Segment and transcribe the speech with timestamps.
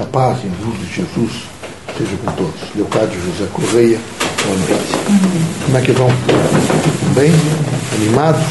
[0.00, 1.42] A paz e a luz de Jesus
[1.98, 2.74] seja com todos.
[2.74, 4.00] Leocádio José Correia,
[4.44, 5.62] boa noite.
[5.66, 6.08] Como é que vão?
[7.14, 7.30] Bem?
[7.96, 8.46] Animados?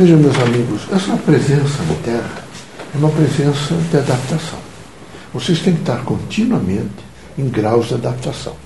[0.00, 2.44] Vejam, meus amigos, essa presença na Terra
[2.92, 4.58] é uma presença de adaptação.
[5.32, 7.04] Vocês têm que estar continuamente
[7.38, 8.56] em graus de adaptação.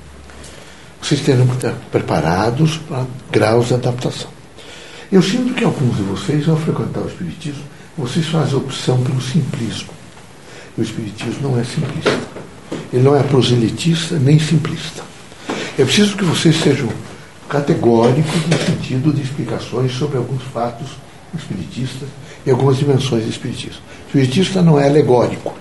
[1.02, 4.30] Vocês terão que estar preparados para graus de adaptação.
[5.10, 7.64] Eu sinto que alguns de vocês, ao frequentar o Espiritismo,
[7.98, 10.00] vocês fazem opção pelo simplismo.
[10.76, 12.18] O Espiritismo não é simplista.
[12.92, 15.02] Ele não é proselitista nem simplista.
[15.78, 16.88] É preciso que vocês sejam
[17.48, 20.88] categóricos no sentido de explicações sobre alguns fatos
[21.34, 22.08] espiritistas
[22.46, 23.78] e algumas dimensões espiritistas.
[23.78, 25.54] O espiritista não é alegórico.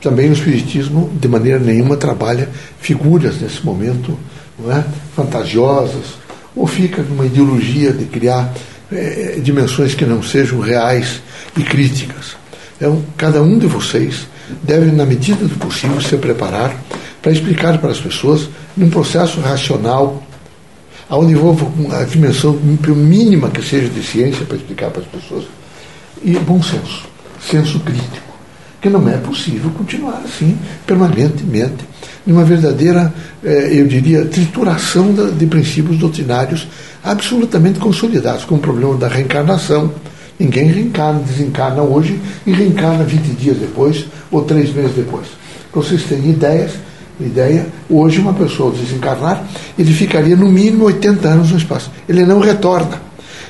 [0.00, 4.18] Também o espiritismo, de maneira nenhuma, trabalha figuras nesse momento
[4.58, 4.84] não é?
[5.14, 6.14] fantasiosas,
[6.54, 8.52] ou fica numa ideologia de criar
[8.90, 11.20] é, dimensões que não sejam reais
[11.56, 12.36] e críticas.
[12.76, 14.26] Então, cada um de vocês
[14.62, 16.76] deve, na medida do possível, se preparar
[17.22, 20.22] para explicar para as pessoas, num processo racional,
[21.10, 21.66] onde envolva
[21.98, 25.44] a dimensão mínima que seja de ciência para explicar para as pessoas,
[26.22, 27.06] e bom senso,
[27.40, 28.26] senso crítico.
[28.80, 31.84] Que não é possível continuar assim permanentemente,
[32.26, 36.66] numa verdadeira, eh, eu diria, trituração de princípios doutrinários
[37.02, 39.92] absolutamente consolidados, como o problema da reencarnação.
[40.38, 45.26] Ninguém reencarna, desencarna hoje e reencarna 20 dias depois ou três meses depois.
[45.72, 46.72] Para vocês terem ideias,
[47.18, 49.44] ideia, hoje uma pessoa desencarnar,
[49.78, 51.90] ele ficaria no mínimo 80 anos no espaço.
[52.08, 53.00] Ele não retorna.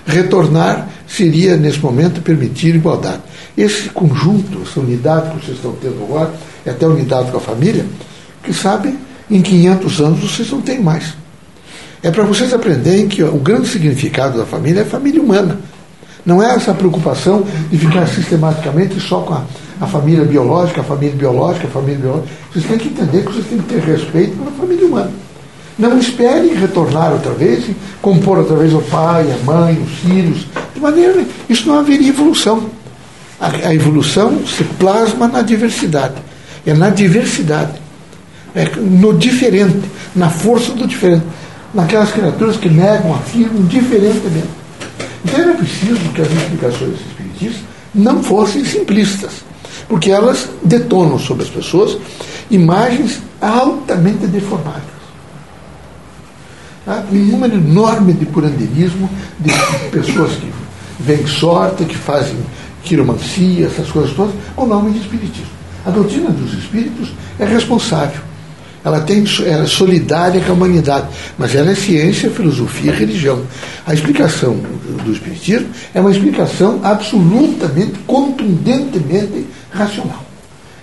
[0.07, 3.23] Retornar seria, nesse momento, permitir igualdade.
[3.57, 6.33] Esse conjunto, essa unidade que vocês estão tendo agora,
[6.65, 7.85] e até a unidade com a família,
[8.43, 8.97] que sabe,
[9.29, 11.15] em 500 anos vocês não têm mais.
[12.03, 15.59] É para vocês aprenderem que o grande significado da família é a família humana.
[16.27, 19.45] Não é essa preocupação de ficar sistematicamente só com a,
[19.81, 22.29] a família biológica, a família biológica, a família biológica.
[22.53, 25.13] Vocês têm que entender que vocês têm que ter respeito pela família humana.
[25.79, 30.47] Não esperem retornar outra vez e compor outra vez o pai, a mãe, os filhos.
[30.75, 31.25] De maneira.
[31.49, 32.65] Isso não haveria evolução.
[33.39, 36.15] A, a evolução se plasma na diversidade.
[36.67, 37.75] É na diversidade.
[38.53, 39.83] É no diferente,
[40.15, 41.25] na força do diferente.
[41.73, 44.56] Naquelas criaturas que negam, afirmam diferentemente.
[45.27, 47.63] Então era preciso que as explicações espiritistas
[47.95, 49.45] não fossem simplistas,
[49.89, 51.99] porque elas detonam sobre as pessoas
[52.51, 54.97] imagens altamente deformadas
[56.87, 57.05] Tá?
[57.11, 59.11] Um número enorme de curanderismo,
[59.41, 59.51] de
[59.91, 60.49] pessoas que
[61.01, 62.37] veem sorte, que fazem
[62.85, 65.51] quiromancia, essas coisas todas, com nome de espiritismo.
[65.85, 68.21] A doutrina dos espíritos é responsável.
[68.87, 73.43] Ela, tem, ela é solidária com a humanidade, mas ela é ciência, filosofia e religião.
[73.85, 74.57] A explicação
[75.05, 80.23] do Espiritismo é uma explicação absolutamente, contundentemente racional.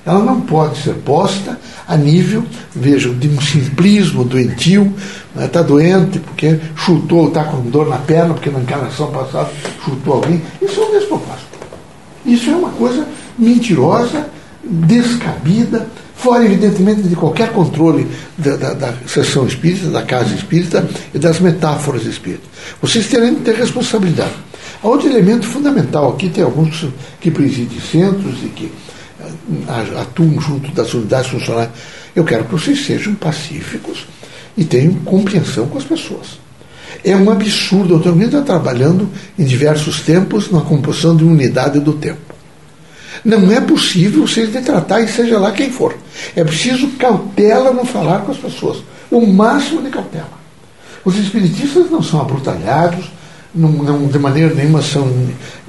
[0.06, 2.44] Ela não pode ser posta a nível,
[2.75, 4.94] vejam, de um simplismo doentio,
[5.40, 9.50] está né, doente porque chutou, está com dor na perna, porque na encarnação passada
[9.86, 10.42] chutou alguém.
[10.62, 11.58] Isso é um despropósito.
[12.25, 13.08] Isso é uma coisa
[13.40, 14.28] mentirosa,
[14.62, 15.88] descabida,
[16.24, 18.08] fora, evidentemente, de qualquer controle
[18.38, 22.48] da, da, da sessão espírita, da casa espírita e das metáforas espíritas.
[22.82, 24.32] Vocês terão que ter responsabilidade.
[24.82, 26.88] Há outro elemento fundamental aqui, tem alguns
[27.20, 28.72] que presidem centros e que
[29.68, 31.70] ah, atuam junto das unidades funcionais.
[32.16, 34.08] Eu quero que vocês sejam pacíficos
[34.58, 36.40] e tenham compreensão com as pessoas.
[37.04, 37.96] É um absurdo.
[37.96, 42.23] A está trabalhando em diversos tempos na composição de unidade do tempo.
[43.24, 45.96] Não é possível vocês detratar e seja lá quem for.
[46.36, 48.84] É preciso cautela no falar com as pessoas.
[49.10, 50.44] O máximo de cautela.
[51.06, 53.12] Os espiritistas não são abrutalhados,
[53.54, 55.08] não, não de maneira nenhuma são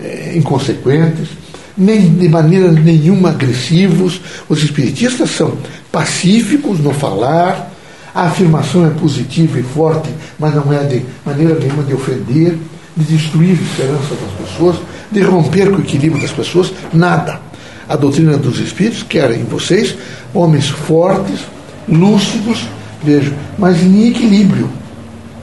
[0.00, 1.28] é, inconsequentes,
[1.76, 4.20] nem de maneira nenhuma agressivos.
[4.48, 5.56] Os espiritistas são
[5.92, 7.72] pacíficos no falar,
[8.14, 12.56] a afirmação é positiva e forte, mas não é de maneira nenhuma de ofender,
[12.96, 14.76] de destruir a esperança das pessoas,
[15.14, 17.40] de romper com o equilíbrio das pessoas, nada.
[17.88, 19.94] A doutrina dos espíritos quer em vocês
[20.32, 21.40] homens fortes,
[21.88, 22.66] lúcidos,
[23.02, 24.68] vejo, mas em equilíbrio.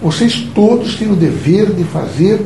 [0.01, 2.41] Vocês todos têm o dever de fazer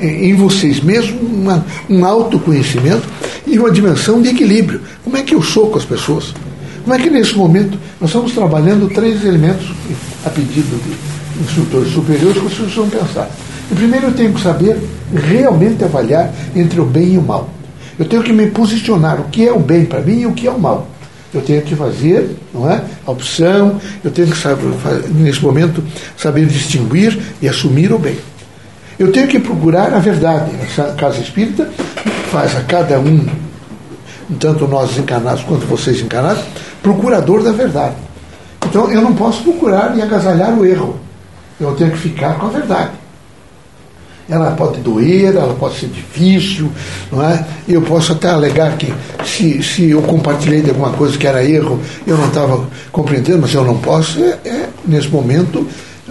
[0.00, 3.06] em vocês mesmos uma, um autoconhecimento
[3.46, 4.80] e uma dimensão de equilíbrio.
[5.04, 6.34] Como é que eu sou com as pessoas?
[6.82, 9.72] Como é que nesse momento nós estamos trabalhando três elementos
[10.24, 13.30] a pedido de instrutores superiores que vocês precisam pensar?
[13.74, 14.78] Primeiro eu tenho que saber
[15.12, 17.50] realmente avaliar entre o bem e o mal.
[17.98, 20.46] Eu tenho que me posicionar o que é o bem para mim e o que
[20.46, 20.86] é o mal.
[21.34, 22.82] Eu tenho que fazer não é?
[23.06, 24.64] a opção, eu tenho que saber,
[25.10, 25.82] nesse momento
[26.16, 28.16] saber distinguir e assumir o bem.
[28.98, 30.50] Eu tenho que procurar a verdade.
[30.62, 31.68] Essa casa espírita
[32.30, 33.26] faz a cada um
[34.34, 36.42] tanto nós encarnados quanto vocês encarnados,
[36.82, 37.94] procurador da verdade.
[38.68, 40.98] Então eu não posso procurar e agasalhar o erro.
[41.60, 42.90] Eu tenho que ficar com a verdade.
[44.28, 46.70] Ela pode doer, ela pode ser difícil,
[47.12, 47.46] não é?
[47.68, 48.92] Eu posso até alegar que
[49.24, 53.54] se, se eu compartilhei de alguma coisa que era erro, eu não estava compreendendo, mas
[53.54, 55.68] eu não posso, é, é, nesse momento,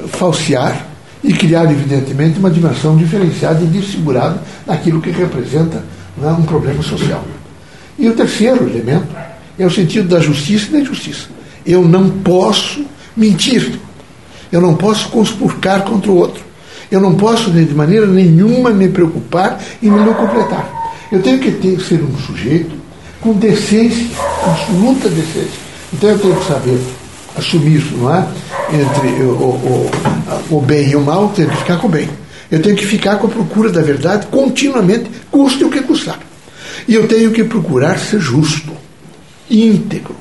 [0.08, 0.86] falsear
[1.22, 5.84] e criar, evidentemente, uma dimensão diferenciada e desfigurada daquilo que representa
[6.22, 7.24] é, um problema social.
[8.00, 9.08] E o terceiro elemento
[9.58, 11.28] é o sentido da justiça e da injustiça.
[11.66, 12.86] Eu não posso
[13.16, 13.80] mentir.
[14.52, 16.44] Eu não posso conspurcar contra o outro.
[16.96, 20.94] Eu não posso, de maneira nenhuma, me preocupar e me completar.
[21.12, 22.74] Eu tenho que ter, ser um sujeito
[23.20, 24.08] com decência,
[24.42, 25.60] absoluta decência.
[25.94, 26.80] Então eu tenho que saber
[27.38, 28.26] assumir, não é?
[28.72, 29.92] Entre o, o,
[30.52, 32.08] o bem e o mal, tenho que ficar com o bem.
[32.50, 36.20] Eu tenho que ficar com a procura da verdade continuamente, custe o que custar.
[36.88, 38.72] E eu tenho que procurar ser justo,
[39.52, 40.16] íntegro.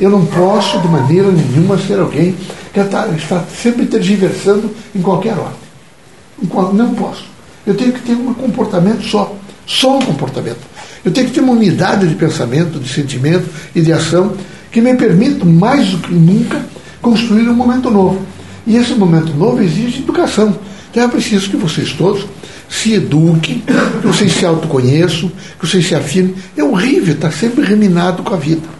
[0.00, 2.34] Eu não posso, de maneira nenhuma, ser alguém
[2.74, 5.69] que está, está sempre tergiversando em qualquer ordem.
[6.42, 7.24] Não posso.
[7.66, 9.36] Eu tenho que ter um comportamento só.
[9.66, 10.60] Só um comportamento.
[11.04, 14.34] Eu tenho que ter uma unidade de pensamento, de sentimento e de ação
[14.70, 16.64] que me permita, mais do que nunca,
[17.00, 18.20] construir um momento novo.
[18.66, 20.56] E esse momento novo exige educação.
[20.90, 22.26] Então é preciso que vocês todos
[22.68, 23.62] se eduquem,
[24.00, 26.34] que vocês se autoconheçam, que vocês se afirmem.
[26.56, 28.79] É horrível estar sempre reminado com a vida.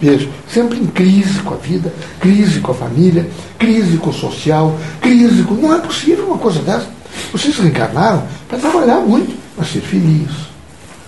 [0.00, 3.28] Veja, sempre em crise com a vida, crise com a família,
[3.58, 5.54] crise com o social, crise com.
[5.54, 6.86] Não é possível uma coisa dessa.
[7.32, 10.30] Vocês reencarnaram para trabalhar muito, para ser feliz.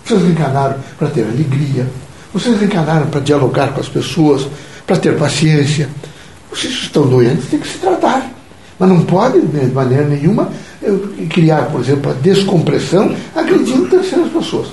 [0.04, 1.88] Vocês reencarnaram para ter alegria.
[2.32, 4.48] Vocês reencarnaram para dialogar com as pessoas,
[4.84, 5.88] para ter paciência.
[6.50, 8.28] Vocês estão doentes, têm que se tratar.
[8.76, 10.50] Mas não pode, de maneira nenhuma,
[11.28, 14.68] criar, por exemplo, a descompressão agredindo terceiras pessoas.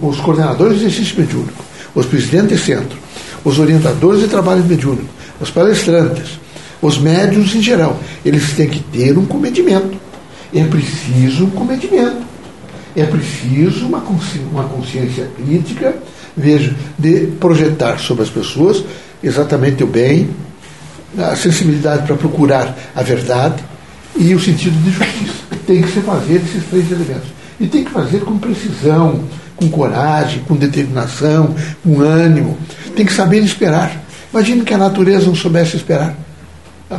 [0.00, 2.98] Os coordenadores de exercício mediúnico os presidentes de centro,
[3.44, 5.08] os orientadores de trabalho mediúnico,
[5.40, 6.40] os palestrantes,
[6.80, 9.96] os médios em geral, eles têm que ter um comedimento.
[10.54, 12.22] É preciso um comedimento.
[12.94, 15.94] É preciso uma consciência, uma consciência crítica,
[16.36, 18.84] veja, de projetar sobre as pessoas
[19.22, 20.28] exatamente o bem,
[21.16, 23.62] a sensibilidade para procurar a verdade
[24.16, 25.42] e o sentido de justiça.
[25.66, 27.28] Tem que se fazer esses três elementos.
[27.60, 29.22] E tem que fazer com precisão,
[29.62, 31.54] com coragem, com determinação,
[31.84, 32.58] com ânimo.
[32.96, 34.02] Tem que saber esperar.
[34.32, 36.16] Imagine que a natureza não soubesse esperar.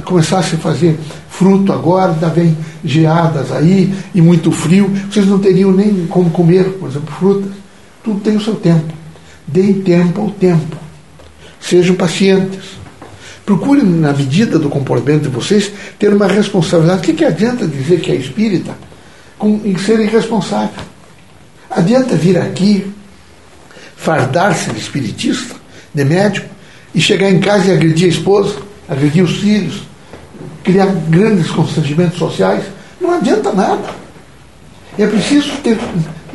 [0.05, 0.97] Começasse a fazer
[1.29, 6.63] fruto agora, ainda vem geadas aí e muito frio, vocês não teriam nem como comer,
[6.79, 7.51] por exemplo, frutas.
[8.03, 8.93] Tudo tem o seu tempo.
[9.47, 10.77] Deem tempo ao tempo.
[11.59, 12.83] Sejam pacientes.
[13.45, 16.99] Procurem, na medida do comportamento de vocês, ter uma responsabilidade.
[16.99, 18.73] O que, que adianta dizer que é espírita
[19.37, 20.92] com, em ser irresponsável?
[21.75, 22.93] Adianta vir aqui,
[23.97, 25.55] fardar-se de espiritista,
[25.93, 26.47] de médico,
[26.93, 29.81] e chegar em casa e agredir a esposa, agredir os filhos,
[30.63, 32.63] criar grandes constrangimentos sociais?
[33.01, 33.89] Não adianta nada.
[34.99, 35.79] É preciso ter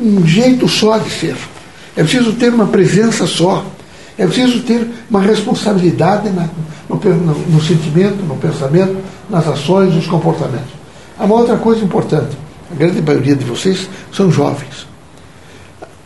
[0.00, 1.36] um jeito só de ser.
[1.96, 3.64] É preciso ter uma presença só.
[4.16, 6.48] É preciso ter uma responsabilidade na,
[6.88, 8.96] no, no, no sentimento, no pensamento,
[9.30, 10.72] nas ações, nos comportamentos.
[11.16, 12.36] Há uma outra coisa importante.
[12.72, 14.87] A grande maioria de vocês são jovens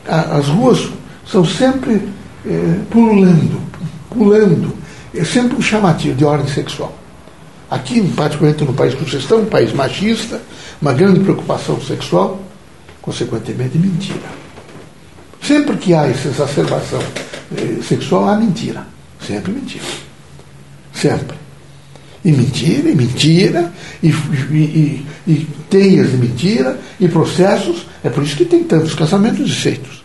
[0.07, 0.89] as ruas
[1.27, 2.09] são sempre
[2.47, 3.61] é, pulando,
[4.11, 4.77] pulando.
[5.15, 6.97] É sempre um chamativo de ordem sexual.
[7.71, 10.41] Aqui, particularmente no país que vocês estão, um país machista,
[10.81, 12.41] uma grande preocupação sexual,
[13.01, 14.43] consequentemente mentira.
[15.43, 17.01] Sempre que há essa exacerbação
[17.57, 18.87] eh, sexual, há mentira.
[19.27, 19.85] Sempre mentira.
[20.93, 21.42] Sempre.
[22.25, 24.15] E mentira, e mentira, e, e,
[24.55, 27.87] e, e teias de mentira, e processos.
[28.05, 30.03] É por isso que tem tantos casamentos desfeitos.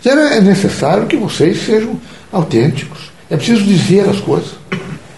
[0.00, 1.98] Então é necessário que vocês sejam
[2.32, 3.12] autênticos.
[3.30, 4.52] É preciso dizer as coisas,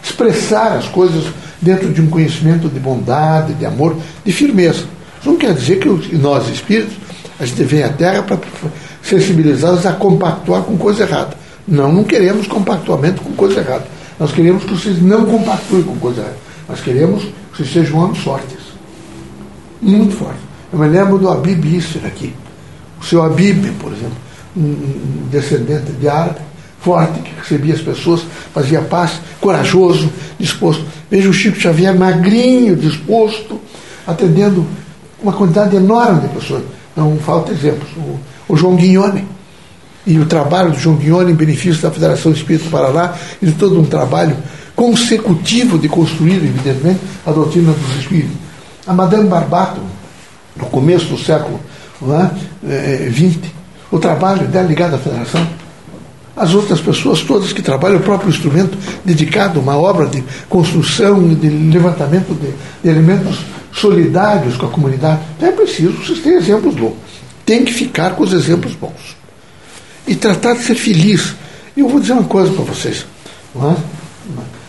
[0.03, 1.25] expressar as coisas
[1.61, 4.85] dentro de um conhecimento de bondade, de amor, de firmeza.
[5.19, 6.97] Isso não quer dizer que nós, espíritos,
[7.39, 8.39] a gente vem à Terra para
[9.03, 11.37] sensibilizá-los a compactuar com coisa errada.
[11.67, 13.96] Não, não queremos compactuamento com coisa errada.
[14.19, 16.37] Nós queremos que vocês não compactuem com coisa errada.
[16.69, 18.59] Nós queremos que vocês sejam homens fortes.
[19.81, 20.41] Muito fortes.
[20.73, 22.35] Eu me lembro do Abib Isser aqui.
[23.01, 24.17] O seu Abib, por exemplo,
[24.57, 26.41] um descendente de árabe,
[26.81, 28.23] forte, que recebia as pessoas,
[28.55, 30.85] fazia paz, corajoso, disposto.
[31.11, 33.61] Veja o Chico Xavier magrinho, disposto,
[34.07, 34.67] atendendo
[35.23, 36.63] uma quantidade enorme de pessoas.
[36.97, 37.89] Não falta exemplos.
[37.97, 38.19] O,
[38.53, 39.25] o João Guignone
[40.07, 43.53] e o trabalho do João Guignone em benefício da Federação Espírita do Paraná e de
[43.53, 44.37] todo um trabalho
[44.75, 48.37] consecutivo de construir, evidentemente, a doutrina dos espíritos.
[48.87, 49.81] A Madame Barbato,
[50.57, 51.59] no começo do século
[51.99, 53.51] XX,
[53.91, 55.45] o trabalho dela ligado à federação.
[56.37, 61.35] As outras pessoas todas que trabalham, o próprio instrumento dedicado a uma obra de construção,
[61.35, 63.39] de levantamento de, de elementos
[63.73, 65.21] solidários com a comunidade.
[65.41, 66.95] É preciso vocês terem exemplos bons.
[67.47, 69.17] Tem que ficar com os exemplos bons.
[70.07, 71.35] E tratar de ser feliz.
[71.77, 73.07] Eu vou dizer uma coisa para vocês.
[73.57, 73.77] É?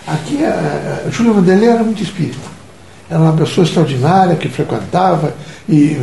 [0.08, 2.58] Aqui a, a Júlia Vanderlei era muito espírita.
[3.10, 5.34] Era uma pessoa extraordinária que frequentava,
[5.68, 5.98] e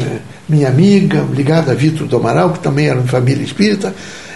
[0.48, 3.94] minha amiga, ligada a Vitor do Amaral, que também era uma família espírita.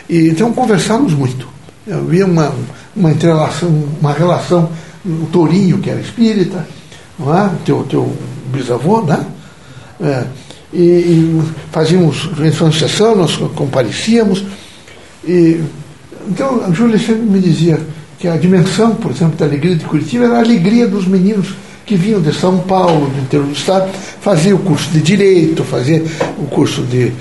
[0.08, 1.48] E, então conversávamos muito.
[1.90, 2.52] Havia uma,
[2.94, 3.68] uma entrelação,
[4.00, 4.70] uma relação,
[5.04, 6.66] o Tourinho, que era espírita,
[7.18, 7.50] não é?
[7.64, 8.14] teu, teu
[8.52, 9.24] bisavô, né?
[10.00, 10.24] É,
[10.72, 14.44] e, e, fazíamos, em sessão, nós comparecíamos.
[15.28, 15.62] E,
[16.26, 17.78] então a Júlia sempre me dizia
[18.18, 21.54] que a dimensão, por exemplo, da alegria de Curitiba era a alegria dos meninos
[21.84, 26.04] que vinham de São Paulo, do interior do estado, faziam o curso de direito, faziam
[26.38, 27.12] o curso de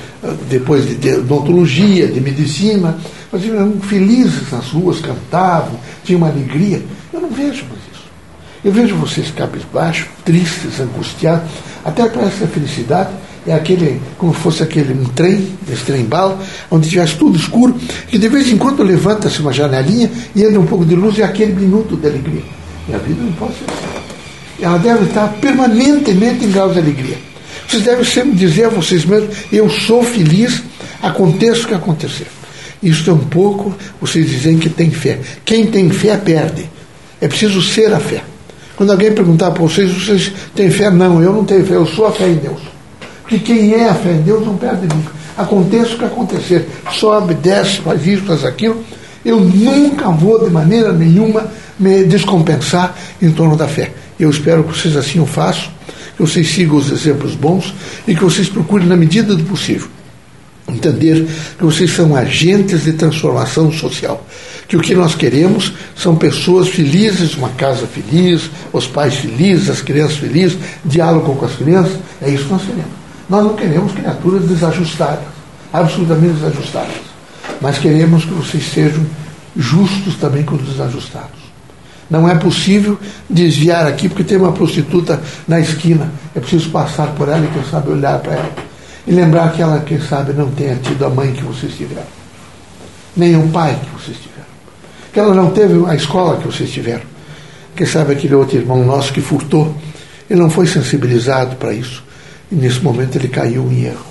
[0.50, 2.98] depois de, odontologia, de medicina,
[3.32, 6.82] faziam felizes nas ruas, cantavam, tinham uma alegria.
[7.14, 8.08] Eu não vejo mais isso.
[8.64, 11.50] Eu vejo vocês cabisbaixos, tristes, angustiados,
[11.86, 13.10] até parece que a felicidade
[13.48, 16.40] é aquele, como fosse aquele um trem, esse trem bala,
[16.70, 17.76] onde tivesse tudo escuro,
[18.08, 21.22] que de vez em quando levanta-se uma janelinha e entra um pouco de luz e
[21.22, 22.44] é aquele minuto de alegria.
[22.90, 23.98] E a vida não pode ser assim
[24.62, 27.18] ela deve estar permanentemente em graus de alegria.
[27.68, 30.64] Vocês devem sempre dizer a vocês mesmos: eu sou feliz,
[31.02, 32.28] aconteça o que acontecer.
[32.82, 35.20] Isso é um pouco vocês dizem que tem fé.
[35.44, 36.70] Quem tem fé perde.
[37.20, 38.24] É preciso ser a fé.
[38.76, 40.92] Quando alguém perguntar para vocês, vocês têm fé?
[40.92, 42.77] Não, eu não tenho fé, eu sou a fé em Deus.
[43.28, 45.12] Porque quem é a fé em Deus não perde nunca.
[45.38, 48.82] Aconteça o que acontecer, sobe, desce, faz isso, faz aquilo.
[49.26, 51.46] Eu nunca vou, de maneira nenhuma,
[51.78, 53.92] me descompensar em torno da fé.
[54.18, 55.70] Eu espero que vocês assim o façam,
[56.16, 57.74] que vocês sigam os exemplos bons
[58.08, 59.90] e que vocês procurem, na medida do possível,
[60.66, 64.26] entender que vocês são agentes de transformação social.
[64.70, 69.82] Que o que nós queremos são pessoas felizes, uma casa feliz, os pais felizes, as
[69.82, 72.00] crianças felizes, diálogo com as crianças.
[72.22, 73.07] É isso que nós queremos.
[73.30, 75.26] Nós não queremos criaturas desajustadas,
[75.74, 76.96] absolutamente desajustadas.
[77.62, 79.06] Mas queremos que vocês sejam
[79.56, 81.48] justos também com os desajustados.
[82.10, 82.98] Não é possível
[83.30, 86.10] desviar aqui porque tem uma prostituta na esquina.
[86.34, 88.52] É preciso passar por ela e, quem sabe, olhar para ela.
[89.06, 92.08] E lembrar que ela, quem sabe, não tenha tido a mãe que vocês tiveram.
[93.16, 94.48] Nem o pai que vocês tiveram.
[95.12, 97.04] Que ela não teve a escola que vocês tiveram.
[97.76, 99.76] Quem sabe aquele outro irmão nosso que furtou,
[100.30, 102.07] ele não foi sensibilizado para isso.
[102.52, 104.06] E nesse momento ele caiu em erro.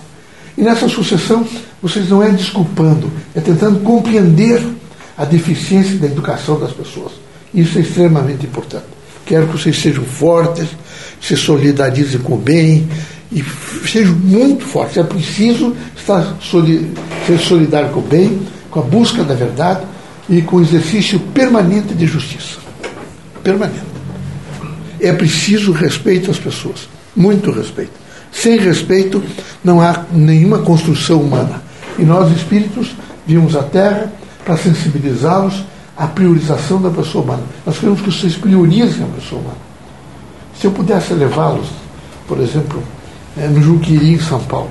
[0.56, 1.46] E nessa sucessão,
[1.82, 4.62] vocês não é desculpando, é tentando compreender
[5.16, 7.26] a deficiência da educação das pessoas
[7.56, 8.84] isso é extremamente importante.
[9.24, 10.68] Quero que vocês sejam fortes,
[11.20, 12.86] se solidarizem com o bem
[13.32, 13.42] e
[13.88, 14.98] sejam muito fortes.
[14.98, 16.36] É preciso estar
[17.26, 18.40] ser solidário com o bem,
[18.70, 19.84] com a busca da verdade
[20.28, 22.58] e com o exercício permanente de justiça.
[23.42, 23.86] Permanente.
[25.00, 27.92] É preciso respeito às pessoas, muito respeito.
[28.36, 29.22] Sem respeito
[29.64, 31.62] não há nenhuma construção humana.
[31.98, 32.94] E nós, espíritos,
[33.26, 34.12] vimos a Terra
[34.44, 35.64] para sensibilizá-los
[35.96, 37.42] a priorização da pessoa humana.
[37.64, 39.56] Nós queremos que vocês priorizem a pessoa humana.
[40.60, 41.68] Se eu pudesse levá-los,
[42.28, 42.82] por exemplo,
[43.38, 44.70] é, no Juquiri, em São Paulo,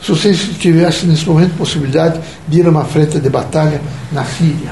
[0.00, 3.80] se vocês tivessem nesse momento possibilidade de ir a uma frente de batalha
[4.12, 4.70] na Síria,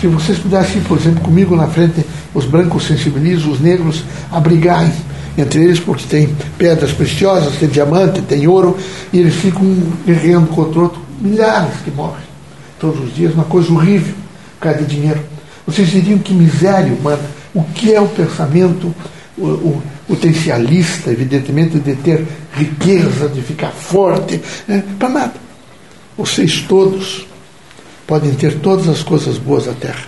[0.00, 4.38] se vocês pudessem ir, por exemplo, comigo na frente, os brancos sensibilizam os negros a
[4.38, 4.92] brigarem
[5.36, 8.76] entre eles, porque tem pedras preciosas, tem diamante, tem ouro,
[9.12, 9.64] e eles ficam
[10.06, 12.24] guerreando contra outro, milhares que morrem
[12.78, 14.14] todos os dias, uma coisa horrível,
[14.60, 15.20] por de dinheiro.
[15.66, 17.22] Vocês diriam que miséria humana.
[17.54, 18.94] O que é o pensamento
[19.36, 19.82] o, o,
[21.10, 24.40] evidentemente, de ter riqueza, de ficar forte?
[24.68, 24.82] Né?
[24.98, 25.34] Para nada.
[26.16, 27.26] Vocês todos
[28.06, 30.04] podem ter todas as coisas boas da terra,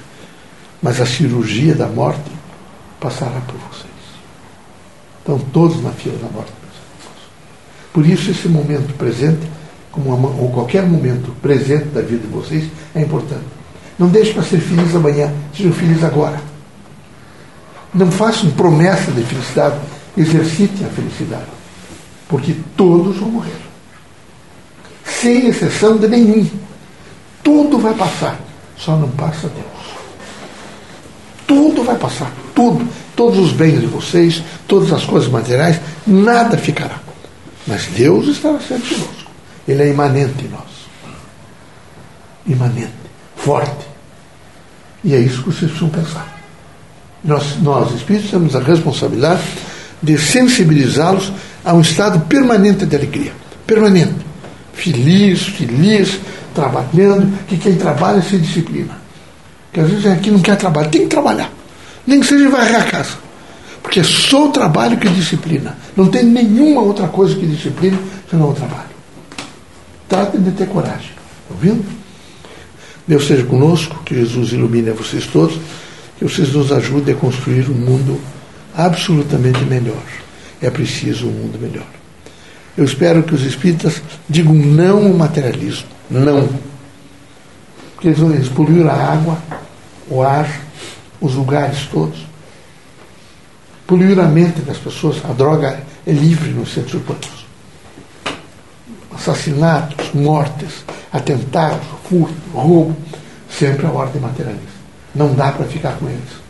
[0.82, 2.30] mas a cirurgia da morte
[3.00, 3.75] passará por vocês.
[5.26, 6.52] Estão todos na fila da morte.
[7.92, 9.40] Por isso, esse momento presente
[9.90, 13.42] como uma, ou qualquer momento presente da vida de vocês, é importante.
[13.98, 16.40] Não deixe para ser feliz amanhã, sejam felizes agora.
[17.92, 19.80] Não façam promessa de felicidade,
[20.16, 21.46] exercitem a felicidade.
[22.28, 23.56] Porque todos vão morrer.
[25.04, 26.48] Sem exceção de nenhum.
[27.42, 28.38] Tudo vai passar,
[28.76, 29.96] só não passa Deus.
[31.48, 32.88] Tudo vai passar, tudo.
[33.14, 36.98] Todos os bens de vocês, todas as coisas materiais, nada ficará.
[37.66, 39.30] Mas Deus estará sempre conosco.
[39.68, 40.62] Ele é imanente em nós.
[42.46, 42.92] Imanente,
[43.36, 43.86] forte.
[45.04, 46.40] E é isso que vocês precisam pensar.
[47.22, 49.42] Nós, nós espíritos, temos a responsabilidade
[50.02, 51.32] de sensibilizá-los
[51.64, 53.32] a um estado permanente de alegria.
[53.66, 54.26] Permanente.
[54.72, 56.20] feliz, feliz,
[56.54, 58.96] trabalhando, que quem trabalha se disciplina.
[59.66, 61.50] Porque às vezes aqui não quer trabalhar, tem que trabalhar.
[62.06, 63.18] Nem que seja varrer a casa.
[63.82, 65.76] Porque é só o trabalho que disciplina.
[65.96, 67.98] Não tem nenhuma outra coisa que disciplina
[68.28, 68.96] senão o trabalho.
[70.08, 71.10] Tratem de ter coragem.
[71.10, 71.84] Está ouvindo?
[73.06, 75.58] Deus seja conosco, que Jesus ilumine a vocês todos,
[76.18, 78.20] que vocês nos ajudem a construir um mundo
[78.76, 80.02] absolutamente melhor.
[80.60, 81.86] É preciso um mundo melhor.
[82.76, 85.86] Eu espero que os espíritas digam não ao materialismo.
[86.10, 86.48] Não.
[87.94, 89.38] Porque eles, eles poluíram a água,
[90.08, 90.60] o ar,
[91.20, 92.18] os lugares todos.
[93.86, 95.24] Poluíram a mente das pessoas.
[95.24, 97.46] A droga é livre nos centros urbanos.
[99.14, 102.96] Assassinatos, mortes, atentados, furto, roubo,
[103.48, 104.76] sempre a ordem materialista.
[105.14, 106.46] Não dá para ficar com eles.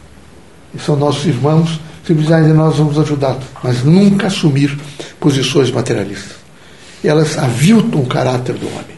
[0.74, 3.44] E são nossos irmãos se precisarem de nós, vamos ajudá-los.
[3.64, 4.78] Mas nunca assumir
[5.18, 6.36] posições materialistas.
[7.02, 8.96] Elas aviltam o caráter do homem.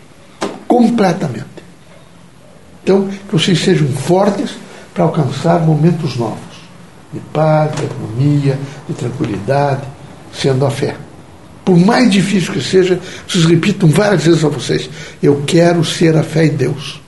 [0.67, 1.47] Completamente.
[2.83, 4.51] Então, que vocês sejam fortes
[4.99, 6.59] para alcançar momentos novos.
[7.13, 9.83] De paz, de harmonia, de tranquilidade,
[10.35, 10.97] sendo a fé.
[11.65, 14.91] Por mais difícil que seja, vocês repitam várias vezes a vocês:
[15.23, 17.01] eu quero ser a fé em Deus.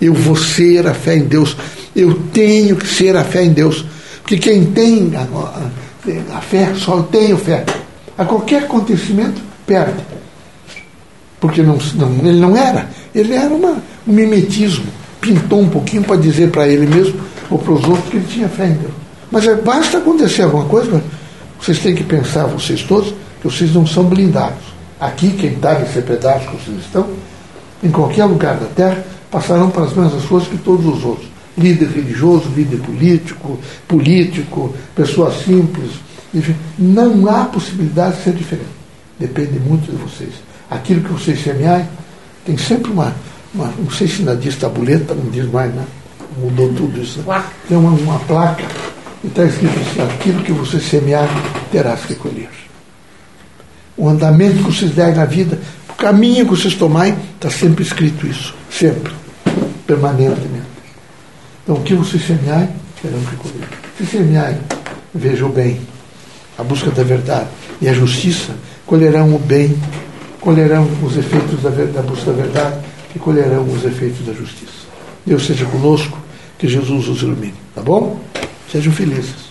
[0.00, 1.54] Eu vou ser a fé em Deus.
[1.94, 3.84] Eu tenho que ser a fé em Deus.
[4.22, 7.66] Porque quem tem a, a, a fé, só tem fé.
[8.16, 10.02] A qualquer acontecimento, perde.
[11.38, 12.88] Porque não, não, ele não era.
[13.14, 14.86] Ele era uma, um mimetismo.
[15.20, 18.48] Pintou um pouquinho para dizer para ele mesmo ou para os outros que ele tinha
[18.48, 18.92] fé em Deus.
[19.30, 21.02] Mas é, basta acontecer alguma coisa,
[21.60, 24.70] vocês têm que pensar, vocês todos, que vocês não são blindados.
[24.98, 27.08] Aqui, quem está nesse pedaço que vocês estão,
[27.82, 31.88] em qualquer lugar da Terra, passarão para as mesmas coisas que todos os outros líder
[31.88, 35.92] religioso, líder político, político, pessoa simples.
[36.32, 38.70] Enfim, não há possibilidade de ser diferente.
[39.18, 40.32] Depende muito de vocês.
[40.70, 41.86] Aquilo que vocês semearem,
[42.44, 43.14] tem sempre uma,
[43.54, 45.84] uma não sei se na diz tabuleta, não diz mais, né?
[46.38, 47.24] Mudou tudo isso.
[47.68, 48.64] Tem uma, uma placa
[49.22, 51.28] e está escrito assim, aquilo que você semear,
[51.70, 52.48] terás que colher.
[53.96, 55.58] O andamento que vocês derem na vida,
[55.88, 58.54] o caminho que vocês tomarem, está sempre escrito isso.
[58.70, 59.12] Sempre.
[59.86, 60.70] Permanentemente.
[61.64, 62.68] Então, o que você semear,
[63.02, 63.68] terão que colher.
[63.98, 64.54] Se semear,
[65.14, 65.80] veja o bem,
[66.56, 67.48] a busca da verdade
[67.82, 68.54] e a justiça,
[68.86, 69.76] colherão o bem,
[70.40, 74.88] colherão os efeitos da, da busca da verdade e colherão os efeitos da justiça.
[75.26, 76.18] Deus seja conosco,
[76.58, 77.54] que Jesus os ilumine.
[77.74, 78.20] Tá bom?
[78.70, 79.49] Sejam felizes.